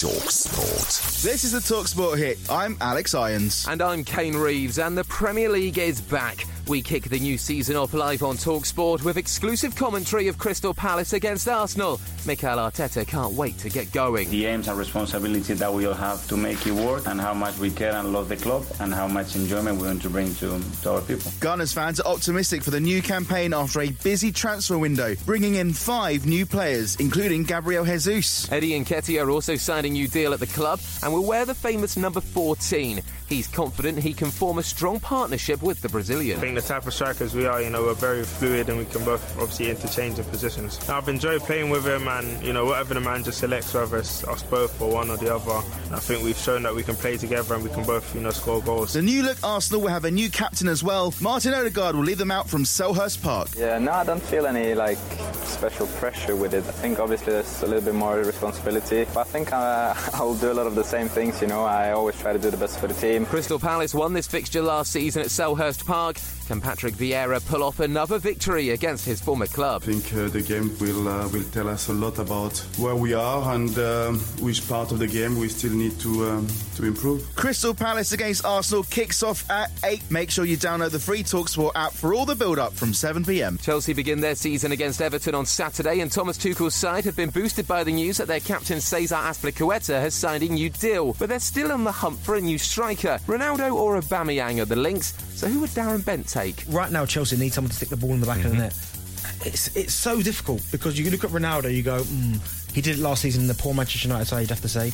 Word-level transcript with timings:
Talksport. 0.00 1.20
This 1.22 1.44
is 1.44 1.52
the 1.52 1.58
Talksport 1.58 2.16
hit. 2.16 2.38
I'm 2.48 2.74
Alex 2.80 3.14
Irons. 3.14 3.66
And 3.68 3.82
I'm 3.82 4.02
Kane 4.02 4.34
Reeves, 4.34 4.78
and 4.78 4.96
the 4.96 5.04
Premier 5.04 5.50
League 5.50 5.76
is 5.76 6.00
back. 6.00 6.46
We 6.70 6.82
kick 6.82 7.08
the 7.08 7.18
new 7.18 7.36
season 7.36 7.74
off 7.74 7.94
live 7.94 8.22
on 8.22 8.36
Talksport 8.36 9.02
with 9.02 9.16
exclusive 9.16 9.74
commentary 9.74 10.28
of 10.28 10.38
Crystal 10.38 10.72
Palace 10.72 11.14
against 11.14 11.48
Arsenal. 11.48 12.00
Mikel 12.24 12.58
Arteta 12.58 13.04
can't 13.04 13.32
wait 13.32 13.58
to 13.58 13.68
get 13.68 13.90
going. 13.90 14.30
The 14.30 14.46
aims 14.46 14.68
and 14.68 14.78
responsibility 14.78 15.54
that 15.54 15.74
we 15.74 15.86
all 15.86 15.94
have 15.94 16.24
to 16.28 16.36
make 16.36 16.64
it 16.68 16.72
work, 16.72 17.08
and 17.08 17.20
how 17.20 17.34
much 17.34 17.58
we 17.58 17.72
care 17.72 17.96
and 17.96 18.12
love 18.12 18.28
the 18.28 18.36
club, 18.36 18.64
and 18.78 18.94
how 18.94 19.08
much 19.08 19.34
enjoyment 19.34 19.80
we 19.80 19.88
want 19.88 20.00
to 20.02 20.10
bring 20.10 20.32
to, 20.36 20.62
to 20.82 20.90
our 20.92 21.00
people. 21.00 21.32
Gunners 21.40 21.72
fans 21.72 21.98
are 21.98 22.06
optimistic 22.06 22.62
for 22.62 22.70
the 22.70 22.78
new 22.78 23.02
campaign 23.02 23.52
after 23.52 23.80
a 23.80 23.90
busy 23.90 24.30
transfer 24.30 24.78
window, 24.78 25.16
bringing 25.26 25.56
in 25.56 25.72
five 25.72 26.24
new 26.24 26.46
players, 26.46 26.94
including 27.00 27.42
Gabriel 27.42 27.84
Jesus. 27.84 28.48
Eddie 28.52 28.76
and 28.76 28.86
Nketiah 28.86 29.26
are 29.26 29.30
also 29.30 29.56
signing 29.56 29.90
a 29.90 29.94
new 29.94 30.06
deal 30.06 30.32
at 30.32 30.38
the 30.38 30.46
club 30.46 30.78
and 31.02 31.12
will 31.12 31.24
wear 31.24 31.44
the 31.44 31.54
famous 31.54 31.96
number 31.96 32.20
14. 32.20 33.02
He's 33.28 33.46
confident 33.46 33.98
he 33.98 34.12
can 34.12 34.30
form 34.30 34.58
a 34.58 34.62
strong 34.62 34.98
partnership 34.98 35.62
with 35.62 35.80
the 35.82 35.88
Brazilian. 35.88 36.40
I 36.60 36.62
think 36.62 36.68
the 36.68 36.74
type 36.74 36.86
of 36.88 36.92
strikers 36.92 37.34
we 37.34 37.46
are, 37.46 37.62
you 37.62 37.70
know, 37.70 37.84
we're 37.84 37.94
very 37.94 38.22
fluid 38.22 38.68
and 38.68 38.76
we 38.76 38.84
can 38.84 39.02
both 39.02 39.22
obviously 39.38 39.70
interchange 39.70 40.16
the 40.16 40.24
positions. 40.24 40.78
I've 40.90 41.08
enjoyed 41.08 41.40
playing 41.40 41.70
with 41.70 41.86
him 41.86 42.06
and, 42.06 42.42
you 42.44 42.52
know, 42.52 42.66
whatever 42.66 42.92
the 42.92 43.00
manager 43.00 43.32
selects, 43.32 43.72
whether 43.72 43.96
it's 43.96 44.24
us 44.24 44.42
both 44.42 44.78
or 44.78 44.92
one 44.92 45.08
or 45.08 45.16
the 45.16 45.34
other, 45.34 45.52
I 45.90 46.00
think 46.00 46.22
we've 46.22 46.36
shown 46.36 46.64
that 46.64 46.74
we 46.74 46.82
can 46.82 46.96
play 46.96 47.16
together 47.16 47.54
and 47.54 47.64
we 47.64 47.70
can 47.70 47.84
both, 47.84 48.14
you 48.14 48.20
know, 48.20 48.30
score 48.30 48.60
goals. 48.60 48.92
The 48.92 49.00
new 49.00 49.22
look 49.22 49.38
Arsenal 49.42 49.80
will 49.80 49.88
have 49.88 50.04
a 50.04 50.10
new 50.10 50.28
captain 50.28 50.68
as 50.68 50.84
well. 50.84 51.14
Martin 51.22 51.54
Odegaard 51.54 51.96
will 51.96 52.02
lead 52.02 52.18
them 52.18 52.30
out 52.30 52.46
from 52.46 52.64
Selhurst 52.64 53.22
Park. 53.22 53.48
Yeah, 53.56 53.78
no, 53.78 53.92
I 53.92 54.04
don't 54.04 54.22
feel 54.22 54.46
any, 54.46 54.74
like, 54.74 54.98
special 55.44 55.86
pressure 55.86 56.36
with 56.36 56.52
it. 56.52 56.64
I 56.66 56.72
think 56.72 56.98
obviously 56.98 57.32
there's 57.32 57.62
a 57.62 57.66
little 57.66 57.84
bit 57.84 57.94
more 57.94 58.18
responsibility, 58.18 59.06
but 59.14 59.20
I 59.20 59.24
think 59.24 59.50
uh, 59.50 59.94
I'll 60.14 60.34
do 60.34 60.52
a 60.52 60.54
lot 60.54 60.66
of 60.66 60.74
the 60.74 60.84
same 60.84 61.08
things, 61.08 61.40
you 61.40 61.48
know. 61.48 61.64
I 61.64 61.92
always 61.92 62.20
try 62.20 62.34
to 62.34 62.38
do 62.38 62.50
the 62.50 62.58
best 62.58 62.78
for 62.78 62.86
the 62.86 62.94
team. 62.94 63.24
Crystal 63.24 63.58
Palace 63.58 63.94
won 63.94 64.12
this 64.12 64.26
fixture 64.26 64.60
last 64.60 64.92
season 64.92 65.22
at 65.22 65.28
Selhurst 65.28 65.86
Park. 65.86 66.18
Can 66.50 66.60
Patrick 66.60 66.94
Vieira 66.94 67.38
pull 67.46 67.62
off 67.62 67.78
another 67.78 68.18
victory 68.18 68.70
against 68.70 69.06
his 69.06 69.20
former 69.20 69.46
club? 69.46 69.82
I 69.84 69.92
think 69.92 70.12
uh, 70.14 70.26
the 70.30 70.42
game 70.42 70.76
will 70.80 71.06
uh, 71.06 71.28
will 71.28 71.44
tell 71.52 71.68
us 71.68 71.88
a 71.88 71.92
lot 71.92 72.18
about 72.18 72.58
where 72.76 72.96
we 72.96 73.14
are 73.14 73.54
and 73.54 73.78
um, 73.78 74.18
which 74.40 74.68
part 74.68 74.90
of 74.90 74.98
the 74.98 75.06
game 75.06 75.38
we 75.38 75.48
still 75.48 75.72
need 75.72 75.96
to 76.00 76.28
um, 76.28 76.48
to 76.74 76.86
improve. 76.86 77.24
Crystal 77.36 77.72
Palace 77.72 78.10
against 78.10 78.44
Arsenal 78.44 78.82
kicks 78.82 79.22
off 79.22 79.48
at 79.48 79.70
8. 79.84 80.10
Make 80.10 80.28
sure 80.28 80.44
you 80.44 80.56
download 80.56 80.90
the 80.90 80.98
free 80.98 81.22
Talksport 81.22 81.70
app 81.76 81.92
for 81.92 82.14
all 82.14 82.26
the 82.26 82.34
build-up 82.34 82.72
from 82.72 82.90
7pm. 82.90 83.62
Chelsea 83.62 83.92
begin 83.92 84.20
their 84.20 84.34
season 84.34 84.72
against 84.72 85.00
Everton 85.00 85.36
on 85.36 85.46
Saturday 85.46 86.00
and 86.00 86.10
Thomas 86.10 86.36
Tuchel's 86.36 86.74
side 86.74 87.04
have 87.04 87.14
been 87.14 87.30
boosted 87.30 87.68
by 87.68 87.84
the 87.84 87.92
news 87.92 88.16
that 88.16 88.26
their 88.26 88.40
captain 88.40 88.80
Cesar 88.80 89.14
Azpilicueta 89.14 90.00
has 90.00 90.14
signed 90.14 90.42
a 90.42 90.48
new 90.48 90.68
deal, 90.68 91.14
but 91.20 91.28
they're 91.28 91.38
still 91.38 91.70
on 91.70 91.84
the 91.84 91.92
hunt 91.92 92.18
for 92.18 92.34
a 92.34 92.40
new 92.40 92.58
striker. 92.58 93.20
Ronaldo 93.28 93.72
or 93.72 94.00
Aubameyang 94.00 94.60
are 94.60 94.64
the 94.64 94.74
links, 94.74 95.14
so 95.36 95.46
who 95.46 95.60
would 95.60 95.70
Darren 95.70 96.04
Bent 96.04 96.26
take? 96.26 96.39
Right 96.68 96.90
now, 96.90 97.06
Chelsea 97.06 97.36
need 97.36 97.52
someone 97.52 97.70
to 97.70 97.76
stick 97.76 97.88
the 97.88 97.96
ball 97.96 98.12
in 98.12 98.20
the 98.20 98.26
back 98.26 98.38
mm-hmm. 98.38 98.46
of 98.46 98.52
the 98.52 98.58
net. 98.58 98.74
It's 99.44 99.74
it's 99.76 99.94
so 99.94 100.22
difficult 100.22 100.62
because 100.72 100.98
you 100.98 101.10
look 101.10 101.24
at 101.24 101.30
Ronaldo, 101.30 101.74
you 101.74 101.82
go, 101.82 102.02
mm, 102.02 102.72
he 102.74 102.80
did 102.80 102.98
it 102.98 103.02
last 103.02 103.22
season 103.22 103.42
in 103.42 103.48
the 103.48 103.54
poor 103.54 103.74
Manchester 103.74 104.08
United 104.08 104.26
side, 104.26 104.40
you'd 104.40 104.50
have 104.50 104.60
to 104.62 104.68
say 104.68 104.92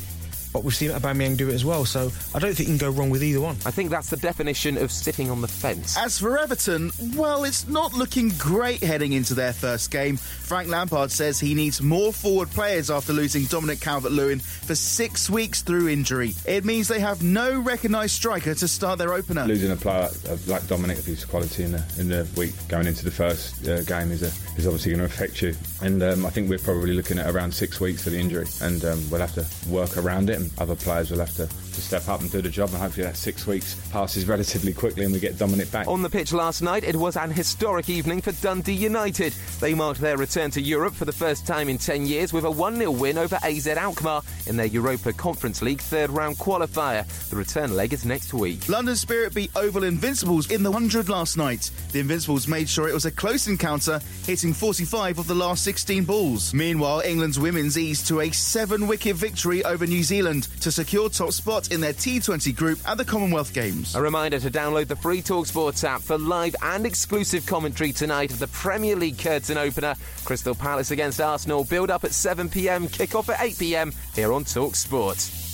but 0.56 0.65
we've 0.65 0.75
seen 0.75 0.89
Aubameyang 0.89 1.37
do 1.37 1.50
it 1.50 1.53
as 1.53 1.67
well. 1.67 1.84
So 1.84 2.11
I 2.34 2.39
don't 2.39 2.55
think 2.55 2.71
you 2.71 2.78
can 2.78 2.78
go 2.78 2.91
wrong 2.91 3.11
with 3.11 3.22
either 3.22 3.43
one. 3.43 3.56
I 3.67 3.71
think 3.71 3.91
that's 3.91 4.09
the 4.09 4.17
definition 4.17 4.78
of 4.78 4.91
sitting 4.91 5.31
on 5.31 5.43
the 5.43 5.49
fence. 5.49 5.99
As 5.99 6.19
for 6.19 6.39
Everton, 6.39 6.93
well, 7.15 7.44
it's 7.44 7.69
not 7.69 7.93
looking 7.93 8.31
great 8.39 8.83
heading 8.83 9.12
into 9.12 9.34
their 9.34 9.53
first 9.53 9.91
game. 9.91 10.17
Frank 10.17 10.71
Lampard 10.71 11.11
says 11.11 11.39
he 11.39 11.55
needs 11.55 11.83
more 11.83 12.11
forward 12.11 12.49
players 12.53 12.91
after 12.91 13.12
losing 13.12 13.44
Dominic 13.44 13.81
Calvert-Lewin 13.81 14.39
for 14.39 14.75
six 14.75 15.28
weeks 15.28 15.61
through 15.61 15.89
injury. 15.89 16.33
It 16.47 16.65
means 16.65 16.88
they 16.88 17.00
have 17.00 17.23
no 17.23 17.61
recognised 17.61 18.15
striker 18.15 18.55
to 18.55 18.67
start 18.67 18.99
their 18.99 19.12
opener. 19.12 19.44
Losing 19.44 19.73
a 19.73 19.77
player 19.77 20.09
like 20.47 20.67
Dominic 20.69 20.99
of 20.99 21.05
his 21.05 21.27
quality 21.27 21.65
in 21.65 21.73
the 21.73 21.84
in 21.99 22.09
the 22.09 22.27
week 22.38 22.55
going 22.69 22.87
into 22.87 23.05
the 23.05 23.11
first 23.11 23.69
uh, 23.69 23.83
game 23.83 24.11
is 24.11 24.23
a, 24.23 24.33
is 24.59 24.67
obviously 24.67 24.93
going 24.93 25.00
to 25.00 25.05
affect 25.05 25.43
you. 25.43 25.55
And 25.83 26.03
um, 26.03 26.25
I 26.25 26.31
think 26.31 26.49
we're 26.49 26.59
probably 26.59 26.94
looking 26.94 27.19
at 27.19 27.28
around 27.28 27.53
six 27.53 27.78
weeks 27.78 28.05
for 28.05 28.11
the 28.11 28.19
injury, 28.19 28.47
and 28.62 28.83
um, 28.87 29.11
we'll 29.11 29.21
have 29.21 29.34
to 29.34 29.47
work 29.69 29.99
around 29.99 30.31
it 30.31 30.37
other 30.59 30.75
players 30.75 31.11
will 31.11 31.19
have 31.19 31.34
to, 31.37 31.47
to 31.47 31.81
step 31.81 32.09
up 32.09 32.21
and 32.21 32.31
do 32.31 32.43
the 32.43 32.49
job. 32.49 32.71
And 32.71 32.79
hopefully 32.79 33.07
that 33.07 33.17
six 33.17 33.47
weeks 33.47 33.77
passes 33.91 34.27
relatively 34.27 34.73
quickly 34.73 35.05
and 35.05 35.12
we 35.12 35.21
get 35.21 35.39
Dominic 35.39 35.71
back. 35.71 35.87
On 35.89 36.03
the 36.03 36.11
pitch 36.11 36.33
last 36.33 36.62
night, 36.62 36.84
it 36.84 36.97
was 36.97 37.17
an 37.17 37.31
historic 37.31 37.89
evening 37.89 38.21
for 38.21 38.33
Dundee 38.33 38.73
United. 38.73 39.33
They 39.61 39.75
marked 39.75 40.01
their 40.01 40.17
return 40.17 40.51
to 40.53 40.61
Europe 40.61 40.95
for 40.95 41.05
the 41.05 41.12
first 41.12 41.47
time 41.47 41.69
in 41.69 41.79
10 41.79 42.06
years 42.06 42.33
with 42.33 42.45
a 42.45 42.51
1 42.51 42.77
0 42.77 42.91
win 42.91 43.19
over 43.19 43.39
AZ 43.43 43.67
Alkmaar 43.67 44.23
in 44.47 44.56
their 44.56 44.67
Europa 44.67 45.12
Conference 45.12 45.62
League 45.62 45.81
third 45.81 46.11
round 46.11 46.39
qualifier. 46.39 47.06
The 47.29 47.37
return 47.37 47.75
leg 47.75 47.93
is 47.93 48.05
next 48.05 48.35
week. 48.35 48.69
London 48.69 48.97
Spirit 48.97 49.35
beat 49.35 49.51
Oval 49.56 49.85
Invincibles 49.85 50.51
in 50.51 50.62
the 50.62 50.71
100 50.71 51.09
last 51.09 51.37
night. 51.37 51.71
The 51.93 52.01
Invincibles 52.01 52.49
made 52.49 52.69
sure 52.69 52.89
it 52.89 52.95
was 52.95 53.06
a 53.06 53.11
close 53.11 53.47
encounter, 53.47 54.01
hitting 54.25 54.53
45 54.53 55.19
of 55.19 55.27
the 55.27 55.35
last 55.35 55.65
16 55.65 56.05
balls. 56.05 56.53
Meanwhile, 56.53 57.01
England's 57.01 57.39
women's 57.39 57.79
eased 57.79 58.06
to 58.09 58.21
a 58.21 58.31
seven 58.31 58.87
wicket 58.87 59.17
victory 59.17 59.65
over 59.65 59.87
New 59.87 60.03
Zealand 60.03 60.25
to 60.34 60.72
secure 60.72 61.09
top 61.09 61.31
spot 61.32 61.70
in 61.70 61.81
their 61.81 61.92
T20 61.92 62.54
group 62.56 62.78
at 62.87 62.98
the 62.98 63.04
Commonwealth 63.04 63.54
Games. 63.54 63.94
A 63.94 64.03
reminder 64.03 64.41
to 64.41 64.50
download 64.50 64.88
the 64.88 64.97
free 64.97 65.22
Talksport 65.22 65.82
app 65.84 66.03
for 66.03 66.19
live 66.19 66.56
and 66.62 66.84
exclusive 66.84 67.47
commentary 67.47 67.92
tonight 67.92 68.32
of 68.32 68.41
the 68.41 68.48
Premier 68.48 68.97
League 68.97 69.19
curtain 69.19 69.56
opener. 69.56 69.94
Crystal 70.25 70.54
Palace 70.54 70.91
against 70.91 71.20
Arsenal 71.20 71.64
build 71.64 71.91
up 71.91 72.03
at 72.04 72.12
7 72.12 72.48
pm, 72.48 72.88
kick 72.88 73.14
off 73.14 73.31
at 73.31 73.41
8 73.41 73.59
pm 73.59 73.92
here 74.14 74.32
on 74.32 74.44
Talksport. 74.44 75.44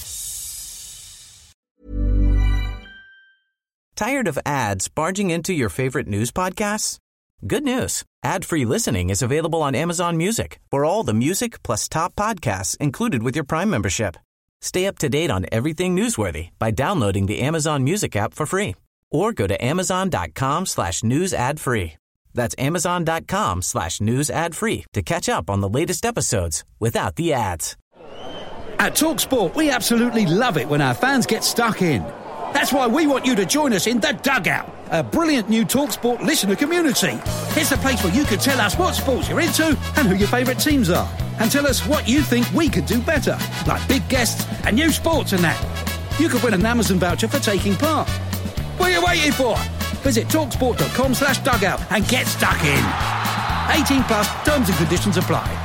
Tired 3.95 4.27
of 4.27 4.39
ads 4.47 4.89
barging 4.89 5.31
into 5.31 5.53
your 5.53 5.69
favorite 5.69 6.09
news 6.09 6.33
podcasts? 6.33 6.99
Good 7.47 7.65
news. 7.65 8.05
Ad-free 8.25 8.65
listening 8.65 9.11
is 9.11 9.21
available 9.21 9.63
on 9.63 9.75
Amazon 9.75 10.17
Music. 10.17 10.61
For 10.71 10.85
all 10.85 11.03
the 11.03 11.13
music 11.13 11.63
plus 11.63 11.89
top 11.89 12.15
podcasts 12.15 12.77
included 12.79 13.23
with 13.23 13.35
your 13.35 13.45
Prime 13.45 13.69
membership. 13.69 14.17
Stay 14.63 14.87
up 14.87 14.97
to 14.99 15.09
date 15.09 15.31
on 15.31 15.45
everything 15.51 15.97
newsworthy 15.97 16.51
by 16.61 16.71
downloading 16.71 17.27
the 17.27 17.41
Amazon 17.41 17.83
Music 17.83 18.15
app 18.15 18.33
for 18.33 18.47
free 18.47 18.77
or 19.11 19.33
go 19.33 19.47
to 19.49 19.63
amazon.com 19.63 20.67
slash 20.67 21.03
news 21.03 21.35
ad 21.35 21.59
free. 21.61 21.95
That's 22.33 22.55
amazon.com 22.57 23.61
slash 23.63 24.01
news 24.01 24.31
ad 24.31 24.55
free 24.55 24.85
to 24.93 25.03
catch 25.03 25.29
up 25.29 25.51
on 25.51 25.61
the 25.61 25.69
latest 25.69 26.07
episodes 26.07 26.65
without 26.79 27.17
the 27.17 27.33
ads. 27.33 27.77
At 28.79 28.95
TalkSport, 28.95 29.55
we 29.55 29.71
absolutely 29.71 30.27
love 30.27 30.57
it 30.57 30.69
when 30.69 30.81
our 30.81 30.95
fans 30.95 31.27
get 31.27 31.45
stuck 31.45 31.83
in. 31.83 32.03
That's 32.53 32.73
why 32.73 32.87
we 32.87 33.07
want 33.07 33.27
you 33.27 33.35
to 33.37 33.45
join 33.45 33.73
us 33.73 33.87
in 33.87 33.99
The 34.01 34.19
Dugout, 34.23 34.73
a 34.91 35.03
brilliant 35.03 35.49
new 35.49 35.65
TalkSport 35.65 36.21
listener 36.21 36.55
community. 36.57 37.19
It's 37.59 37.73
a 37.73 37.77
place 37.79 38.03
where 38.05 38.15
you 38.15 38.25
can 38.25 38.39
tell 38.39 38.61
us 38.61 38.79
what 38.79 38.95
sports 38.95 39.29
you're 39.29 39.41
into 39.41 39.77
and 39.97 40.07
who 40.07 40.15
your 40.15 40.29
favourite 40.29 40.61
teams 40.61 40.89
are. 40.89 41.09
And 41.41 41.51
tell 41.51 41.67
us 41.67 41.87
what 41.87 42.09
you 42.09 42.23
think 42.23 42.51
we 42.53 42.69
could 42.69 42.87
do 42.87 43.01
better, 43.01 43.39
like 43.67 43.87
big 43.89 44.09
guests 44.09 44.47
and 44.65 44.77
new 44.77 44.91
sports 44.91 45.33
and 45.33 45.43
that. 45.45 45.59
You 46.19 46.29
could 46.29 46.43
win 46.43 46.55
an 46.55 46.65
Amazon 46.65 46.99
voucher 46.99 47.29
for 47.29 47.39
taking 47.39 47.75
part. 47.77 48.09
What 48.79 48.91
are 48.91 48.93
you 48.93 49.05
waiting 49.05 49.33
for? 49.33 49.57
Visit 50.03 50.29
talksport.com 50.29 51.15
slash 51.15 51.39
dugout 51.39 51.81
and 51.91 52.07
get 52.09 52.27
stuck 52.27 52.63
in. 52.65 52.85
18 53.81 54.03
plus 54.05 54.29
terms 54.45 54.69
and 54.69 54.79
conditions 54.79 55.17
apply. 55.17 55.62